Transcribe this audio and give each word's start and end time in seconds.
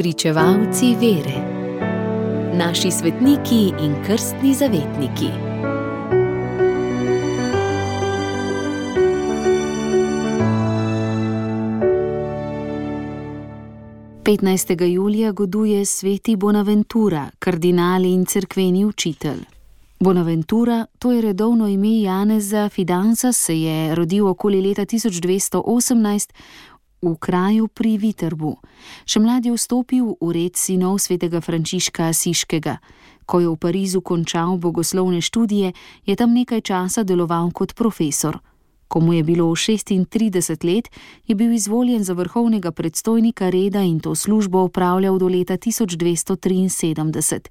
Pričevalci 0.00 0.96
vere, 1.00 1.40
naši 2.56 2.90
svetniki 2.90 3.72
in 3.84 3.94
krstni 4.06 4.54
zavetniki. 4.54 5.26
Petnajstega 14.24 14.84
julija 14.84 15.32
goduje 15.32 15.84
sveti 15.84 16.36
Bonaventura, 16.36 17.30
kardinal 17.38 18.04
in 18.04 18.26
cerkveni 18.26 18.84
učitelj. 18.84 19.44
Bonaventura, 20.00 20.86
to 20.98 21.12
je 21.12 21.20
redovno 21.20 21.68
ime 21.68 22.00
Janeza 22.00 22.68
Fidanza, 22.68 23.32
se 23.32 23.60
je 23.60 23.94
rodil 23.94 24.28
okoli 24.28 24.62
leta 24.62 24.82
1218 24.82 26.32
v 27.02 27.16
kraju 27.16 27.68
pri 27.68 27.96
Viterbu. 27.96 28.60
Še 29.08 29.20
mlad 29.20 29.48
je 29.48 29.56
vstopil 29.56 30.20
v 30.20 30.28
red 30.36 30.56
sinov 30.56 31.00
svetega 31.00 31.40
Frančiška 31.40 32.12
Asiškega. 32.12 32.76
Ko 33.24 33.40
je 33.40 33.48
v 33.48 33.56
Parizu 33.56 34.04
končal 34.04 34.58
bogoslovne 34.60 35.24
študije, 35.24 35.72
je 36.04 36.14
tam 36.16 36.34
nekaj 36.36 36.60
časa 36.60 37.02
deloval 37.06 37.50
kot 37.56 37.72
profesor. 37.78 38.40
Ko 38.90 38.98
mu 38.98 39.14
je 39.14 39.22
bilo 39.22 39.46
36 39.54 40.66
let, 40.66 40.90
je 41.26 41.34
bil 41.38 41.54
izvoljen 41.54 42.02
za 42.04 42.12
vrhovnega 42.12 42.74
predstojnika 42.74 43.50
reda 43.50 43.86
in 43.86 44.00
to 44.00 44.14
službo 44.14 44.66
opravljal 44.66 45.18
do 45.18 45.28
leta 45.30 45.54
1273. 45.54 47.48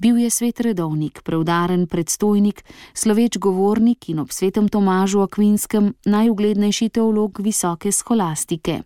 Bil 0.00 0.16
je 0.18 0.30
svet 0.30 0.60
redovnik, 0.60 1.20
preudaren 1.22 1.84
predstojnik, 1.86 2.64
sloveč 2.96 3.36
govornik 3.36 4.08
in 4.08 4.22
ob 4.22 4.32
svetem 4.32 4.68
Tomažu 4.72 5.20
Akvinskem 5.20 5.92
najuglednejši 6.08 6.88
teolog 6.88 7.40
visoke 7.44 7.92
scholastike. 7.92 8.80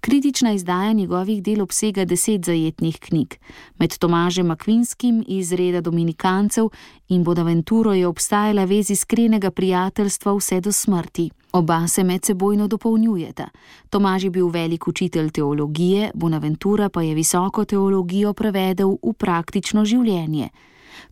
Kritična 0.00 0.52
izdaja 0.52 0.92
njegovih 0.92 1.42
del 1.42 1.62
obsega 1.62 2.04
deset 2.04 2.44
zajetnih 2.44 2.98
knjig. 3.00 3.34
Med 3.78 3.98
Tomažem 3.98 4.50
Akvinskim 4.50 5.24
iz 5.28 5.52
reda 5.52 5.80
Dominikancev 5.80 6.68
in 7.08 7.24
Bonaventuro 7.24 7.92
je 7.92 8.06
obstajala 8.06 8.64
vez 8.64 8.90
iskrenega 8.90 9.50
prijateljstva 9.50 10.34
vse 10.36 10.60
do 10.60 10.72
smrti. 10.72 11.30
Oba 11.52 11.88
se 11.88 12.04
med 12.04 12.24
sebojno 12.24 12.68
dopolnjujeta. 12.68 13.48
Tomaž 13.90 14.24
je 14.24 14.30
bil 14.30 14.48
velik 14.48 14.88
učitelj 14.88 15.30
teologije, 15.30 16.10
Bonaventura 16.14 16.88
pa 16.88 17.02
je 17.02 17.14
visoko 17.14 17.64
teologijo 17.64 18.32
prevedel 18.32 18.96
v 19.02 19.12
praktično 19.12 19.84
življenje. 19.84 20.48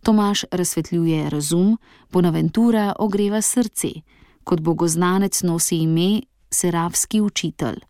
Tomaž 0.03 0.45
razsvetljuje 0.51 1.31
razum, 1.31 1.79
Bonaventura 2.13 2.93
ogreva 2.99 3.43
srce. 3.43 3.89
Kot 4.45 4.61
bogoznanec 4.61 5.43
nosi 5.43 5.77
ime 5.83 6.21
Serafski 6.51 7.21
učitelj. 7.21 7.81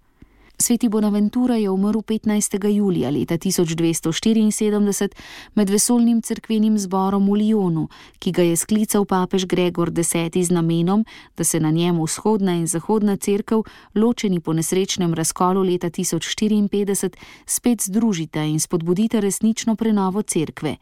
Sveti 0.61 0.89
Bonaventura 0.89 1.57
je 1.57 1.71
umrl 1.71 1.99
15. 1.99 2.67
julija 2.67 3.11
leta 3.11 3.35
1274 3.35 5.09
med 5.55 5.71
vesolnim 5.71 6.23
crkvenim 6.23 6.79
zborom 6.79 7.31
v 7.31 7.33
Lyonu, 7.33 7.89
ki 8.19 8.33
ga 8.33 8.43
je 8.43 8.57
sklical 8.57 9.05
papež 9.05 9.47
Gregor 9.47 9.93
X 9.99 10.13
z 10.47 10.51
namenom, 10.51 11.05
da 11.37 11.45
se 11.45 11.61
na 11.61 11.71
njem 11.71 12.03
vzhodna 12.03 12.53
in 12.55 12.67
zahodna 12.67 13.17
crkva, 13.17 13.63
ločeni 13.95 14.41
po 14.41 14.53
nesrečnem 14.53 15.15
razkolu 15.15 15.63
leta 15.63 15.91
1054, 15.91 17.17
spet 17.47 17.83
združita 17.83 18.43
in 18.43 18.61
spodbudita 18.61 19.21
resnično 19.21 19.77
prenovo 19.77 20.23
crkve. 20.23 20.77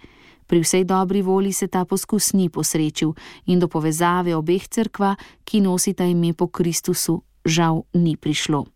Pri 0.47 0.61
vsej 0.61 0.85
dobri 0.85 1.23
volji 1.23 1.53
se 1.53 1.67
ta 1.67 1.85
poskus 1.85 2.33
ni 2.33 2.49
posrečil 2.49 3.13
in 3.47 3.59
do 3.61 3.69
povezave 3.69 4.37
obeh 4.37 4.69
crkva, 4.69 5.17
ki 5.45 5.61
nosita 5.61 6.05
ime 6.05 6.33
po 6.33 6.47
Kristusu, 6.47 7.23
žal 7.45 7.83
ni 7.93 8.17
prišlo. 8.17 8.76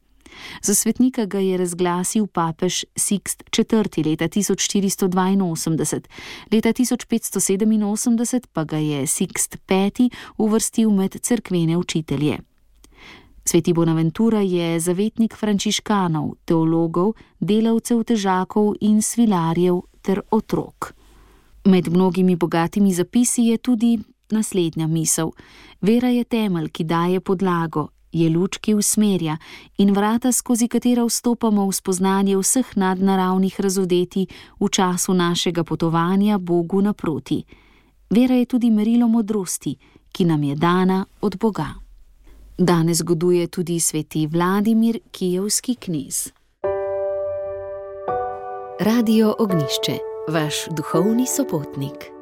Za 0.63 0.75
svetnika 0.75 1.25
ga 1.27 1.39
je 1.39 1.57
razglasil 1.57 2.27
papež 2.27 2.85
Sixt 2.97 3.43
IV. 3.59 4.07
leta 4.07 4.29
1482, 4.29 6.01
leta 6.53 6.73
1587 6.73 8.47
pa 8.53 8.65
ga 8.65 8.77
je 8.77 9.07
Sixt 9.07 9.57
V. 9.69 9.91
uvrstil 10.39 10.91
med 10.91 11.21
crkvene 11.21 11.77
učitelje. 11.77 12.39
Sveti 13.45 13.73
Bonaventura 13.73 14.41
je 14.41 14.81
zavetnik 14.81 15.35
frančiškanov, 15.37 16.35
teologov, 16.45 17.15
delavcev 17.41 18.05
težakov 18.05 18.75
in 18.81 19.03
svilarjev 19.03 19.81
ter 20.03 20.21
otrok. 20.31 20.93
Med 21.65 21.89
mnogimi 21.89 22.37
bogatimi 22.37 22.93
zapisi 22.95 23.43
je 23.43 23.59
tudi 23.59 23.99
naslednja 24.31 24.87
misel: 24.87 25.31
Vera 25.81 26.09
je 26.09 26.25
temelj, 26.25 26.69
ki 26.69 26.85
daje 26.85 27.21
podlago, 27.21 27.89
je 28.13 28.31
luč, 28.31 28.59
ki 28.59 28.75
usmerja 28.75 29.37
in 29.79 29.95
vrata, 29.95 30.33
skozi 30.33 30.69
katera 30.69 31.05
vstopamo 31.05 31.67
v 31.67 31.73
spoznanje 31.73 32.37
vseh 32.37 32.77
nadnaravnih 32.77 33.61
razodeti 33.61 34.27
v 34.61 34.69
času 34.69 35.15
našega 35.15 35.65
potovanja 35.65 36.39
Bogu 36.39 36.83
naproti. 36.83 37.45
Vera 38.11 38.35
je 38.35 38.47
tudi 38.47 38.71
merilo 38.71 39.09
modrosti, 39.09 39.77
ki 40.13 40.25
nam 40.25 40.43
je 40.43 40.55
dana 40.55 41.05
od 41.21 41.39
Boga. 41.39 41.75
Danes 42.59 43.03
goduje 43.03 43.47
tudi 43.47 43.81
sveti 43.81 44.27
Vladimir, 44.27 44.99
kijevski 45.11 45.75
knez. 45.75 46.29
Radio 48.81 49.35
Ognišče, 49.39 49.99
vaš 50.29 50.55
duhovni 50.77 51.27
sopotnik. 51.27 52.20